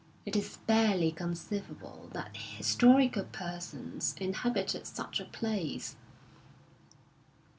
It 0.25 0.35
is 0.35 0.57
barely 0.65 1.11
conceivable 1.11 2.09
that 2.13 2.35
his 2.35 2.75
torical 2.75 3.31
persons 3.31 4.15
inhabited 4.19 4.87
such 4.87 5.19
a 5.19 5.25
place. 5.25 5.95